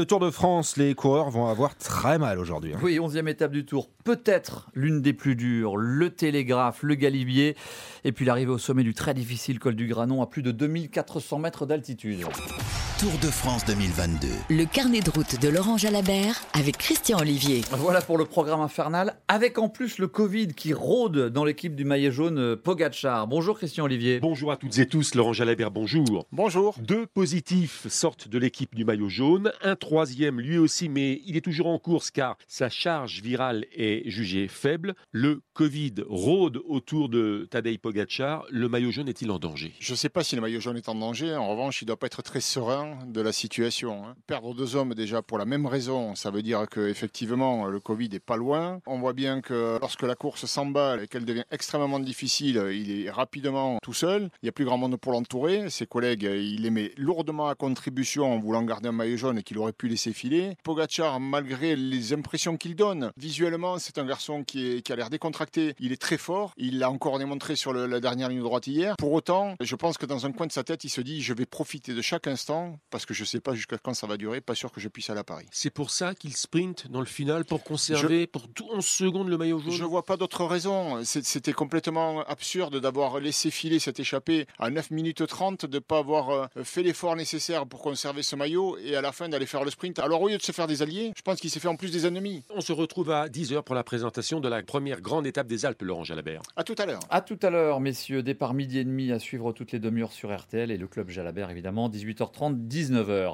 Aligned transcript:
Le 0.00 0.06
Tour 0.06 0.18
de 0.18 0.30
France, 0.30 0.78
les 0.78 0.94
coureurs 0.94 1.28
vont 1.28 1.48
avoir 1.48 1.76
très 1.76 2.18
mal 2.18 2.38
aujourd'hui. 2.38 2.72
hein. 2.72 2.78
Oui, 2.82 2.98
11e 2.98 3.28
étape 3.28 3.52
du 3.52 3.66
Tour. 3.66 3.90
Peut-être 4.02 4.70
l'une 4.72 5.02
des 5.02 5.12
plus 5.12 5.36
dures. 5.36 5.76
Le 5.76 6.08
Télégraphe, 6.08 6.82
le 6.82 6.94
Galibier. 6.94 7.54
Et 8.04 8.12
puis 8.12 8.24
l'arrivée 8.24 8.50
au 8.50 8.56
sommet 8.56 8.82
du 8.82 8.94
très 8.94 9.12
difficile 9.12 9.58
col 9.58 9.74
du 9.76 9.86
Granon 9.86 10.22
à 10.22 10.26
plus 10.26 10.40
de 10.40 10.52
2400 10.52 11.40
mètres 11.40 11.66
d'altitude. 11.66 12.24
Tour 13.00 13.12
de 13.22 13.30
France 13.30 13.64
2022. 13.64 14.28
Le 14.50 14.66
carnet 14.66 15.00
de 15.00 15.08
route 15.08 15.40
de 15.40 15.48
Laurent 15.48 15.78
Jalabert 15.78 16.42
avec 16.52 16.76
Christian 16.76 17.20
Olivier. 17.20 17.62
Voilà 17.70 18.02
pour 18.02 18.18
le 18.18 18.26
programme 18.26 18.60
infernal, 18.60 19.16
avec 19.26 19.56
en 19.56 19.70
plus 19.70 19.96
le 19.96 20.06
Covid 20.06 20.48
qui 20.48 20.74
rôde 20.74 21.30
dans 21.30 21.46
l'équipe 21.46 21.74
du 21.74 21.86
maillet 21.86 22.10
jaune 22.10 22.38
euh, 22.38 22.56
Pogachar. 22.56 23.26
Bonjour 23.26 23.56
Christian 23.56 23.84
Olivier. 23.84 24.20
Bonjour 24.20 24.52
à 24.52 24.58
toutes 24.58 24.76
et 24.76 24.84
tous, 24.84 25.14
Laurent 25.14 25.32
Jalabert, 25.32 25.70
bonjour. 25.70 26.26
Bonjour. 26.30 26.74
Deux 26.78 27.06
positifs 27.06 27.86
sortent 27.88 28.28
de 28.28 28.36
l'équipe 28.36 28.74
du 28.74 28.84
maillot 28.84 29.08
jaune, 29.08 29.50
un 29.62 29.76
troisième 29.76 30.38
lui 30.38 30.58
aussi, 30.58 30.90
mais 30.90 31.22
il 31.24 31.38
est 31.38 31.40
toujours 31.40 31.68
en 31.68 31.78
course 31.78 32.10
car 32.10 32.36
sa 32.48 32.68
charge 32.68 33.22
virale 33.22 33.64
est 33.74 34.10
jugée 34.10 34.46
faible. 34.46 34.94
Le 35.10 35.40
Covid 35.54 35.94
rôde 36.06 36.60
autour 36.66 37.08
de 37.08 37.48
Tadej 37.50 37.78
Pogacar. 37.78 38.44
Le 38.50 38.68
maillot 38.68 38.90
jaune 38.90 39.08
est-il 39.08 39.30
en 39.30 39.38
danger? 39.38 39.72
Je 39.80 39.92
ne 39.92 39.96
sais 39.96 40.10
pas 40.10 40.22
si 40.22 40.36
le 40.36 40.42
maillot 40.42 40.60
jaune 40.60 40.76
est 40.76 40.90
en 40.90 40.94
danger. 40.94 41.34
En 41.34 41.48
revanche, 41.48 41.80
il 41.80 41.86
ne 41.86 41.88
doit 41.88 41.98
pas 41.98 42.06
être 42.06 42.20
très 42.20 42.42
serein 42.42 42.89
de 43.06 43.20
la 43.20 43.32
situation. 43.32 44.04
hein. 44.06 44.14
Perdre 44.26 44.54
deux 44.54 44.76
hommes 44.76 44.94
déjà 44.94 45.22
pour 45.22 45.38
la 45.38 45.44
même 45.44 45.66
raison, 45.66 46.14
ça 46.14 46.30
veut 46.30 46.42
dire 46.42 46.66
que 46.68 46.88
effectivement 46.88 47.66
le 47.66 47.80
Covid 47.80 48.08
est 48.12 48.20
pas 48.20 48.36
loin. 48.36 48.80
On 48.86 48.98
voit 48.98 49.12
bien 49.12 49.40
que 49.40 49.78
lorsque 49.80 50.02
la 50.02 50.14
course 50.14 50.46
s'emballe 50.46 51.02
et 51.02 51.08
qu'elle 51.08 51.24
devient 51.24 51.44
extrêmement 51.50 52.00
difficile, 52.00 52.62
il 52.72 53.06
est 53.06 53.10
rapidement 53.10 53.78
tout 53.82 53.92
seul. 53.94 54.30
Il 54.42 54.46
n'y 54.46 54.48
a 54.48 54.52
plus 54.52 54.64
grand 54.64 54.78
monde 54.78 54.96
pour 54.96 55.12
l'entourer. 55.12 55.70
Ses 55.70 55.86
collègues, 55.86 56.22
il 56.22 56.62
les 56.62 56.70
met 56.70 56.92
lourdement 56.96 57.48
à 57.48 57.54
contribution 57.54 58.32
en 58.32 58.38
voulant 58.38 58.62
garder 58.62 58.88
un 58.88 58.92
maillot 58.92 59.16
jaune 59.16 59.42
qu'il 59.42 59.58
aurait 59.58 59.72
pu 59.72 59.88
laisser 59.88 60.12
filer. 60.12 60.56
Pogacar, 60.64 61.20
malgré 61.20 61.76
les 61.76 62.12
impressions 62.12 62.56
qu'il 62.56 62.74
donne, 62.76 63.12
visuellement, 63.16 63.78
c'est 63.78 63.98
un 63.98 64.04
garçon 64.04 64.44
qui, 64.44 64.82
a 64.90 64.96
l'air 64.96 65.10
décontracté. 65.10 65.74
Il 65.78 65.92
est 65.92 66.00
très 66.00 66.18
fort. 66.18 66.52
Il 66.56 66.78
l'a 66.78 66.90
encore 66.90 67.18
démontré 67.18 67.56
sur 67.56 67.72
la 67.72 68.00
dernière 68.00 68.28
ligne 68.28 68.40
droite 68.42 68.66
hier. 68.66 68.96
Pour 68.98 69.12
autant, 69.12 69.54
je 69.60 69.76
pense 69.76 69.98
que 69.98 70.06
dans 70.06 70.26
un 70.26 70.32
coin 70.32 70.46
de 70.46 70.52
sa 70.52 70.64
tête, 70.64 70.84
il 70.84 70.90
se 70.90 71.00
dit 71.00 71.22
je 71.22 71.32
vais 71.34 71.46
profiter 71.46 71.94
de 71.94 72.02
chaque 72.02 72.26
instant 72.26 72.78
parce 72.90 73.06
que 73.06 73.14
je 73.14 73.22
ne 73.22 73.26
sais 73.26 73.40
pas 73.40 73.54
jusqu'à 73.54 73.78
quand 73.78 73.94
ça 73.94 74.06
va 74.06 74.16
durer. 74.16 74.40
Pas 74.40 74.54
sûr 74.54 74.72
que 74.72 74.80
je 74.80 74.88
puisse 74.88 75.10
aller 75.10 75.20
à 75.20 75.24
Paris. 75.24 75.46
C'est 75.50 75.70
pour 75.70 75.90
ça 75.90 76.14
qu'il 76.14 76.34
sprint 76.36 76.90
dans 76.90 77.00
le 77.00 77.06
final 77.06 77.44
pour 77.44 77.62
conserver 77.62 78.26
pour 78.26 78.46
11 78.72 78.84
secondes 78.84 79.28
le 79.28 79.38
maillot 79.38 79.58
jaune 79.58 79.72
Je 79.72 79.84
vois 79.84 80.04
pas 80.04 80.16
d'autre 80.16 80.44
raison. 80.44 81.02
C'était 81.04 81.52
complètement 81.52 82.22
absurde 82.24 82.80
d'avoir 82.80 83.20
laissé 83.20 83.50
filer 83.50 83.78
cette 83.78 84.00
échappée 84.00 84.46
à 84.58 84.70
9 84.70 84.90
minutes 84.90 85.26
30, 85.26 85.66
de 85.66 85.76
ne 85.76 85.78
pas 85.80 85.98
avoir 85.98 86.30
euh, 86.30 86.46
fait 86.64 86.82
l'effort 86.82 87.16
nécessaire 87.16 87.66
pour 87.66 87.80
conserver 87.80 88.22
ce 88.22 88.36
maillot 88.36 88.78
et 88.78 88.96
à 88.96 89.00
la 89.00 89.12
fin 89.12 89.28
d'aller 89.28 89.46
faire 89.46 89.64
le 89.64 89.70
sprint. 89.70 89.98
Alors 89.98 90.22
au 90.22 90.28
lieu 90.28 90.38
de 90.38 90.42
se 90.42 90.52
faire 90.52 90.66
des 90.66 90.82
alliés, 90.82 91.12
je 91.16 91.22
pense 91.22 91.40
qu'il 91.40 91.50
s'est 91.50 91.60
fait 91.60 91.68
en 91.68 91.76
plus 91.76 91.90
des 91.90 92.06
ennemis. 92.06 92.44
On 92.50 92.60
se 92.60 92.72
retrouve 92.72 93.10
à 93.10 93.28
10h 93.28 93.62
pour 93.62 93.74
la 93.74 93.84
présentation 93.84 94.40
de 94.40 94.48
la 94.48 94.62
première 94.62 95.00
grande 95.00 95.26
étape 95.26 95.46
des 95.46 95.66
Alpes, 95.66 95.82
Laurent 95.82 96.04
Jalabert. 96.04 96.42
À 96.56 96.64
tout 96.64 96.74
à 96.78 96.86
l'heure. 96.86 97.00
À 97.10 97.20
tout 97.20 97.38
à 97.42 97.50
l'heure, 97.50 97.80
messieurs. 97.80 98.22
Départ 98.22 98.54
midi 98.54 98.78
et 98.78 98.84
demi 98.84 99.12
à 99.12 99.18
suivre 99.18 99.52
toutes 99.52 99.72
les 99.72 99.78
demi-heures 99.78 100.12
sur 100.12 100.36
RTL 100.36 100.70
et 100.70 100.76
le 100.76 100.86
club 100.86 101.10
Jalabert, 101.10 101.50
évidemment, 101.50 101.88
18h30, 101.88 102.66
19h. 102.70 103.26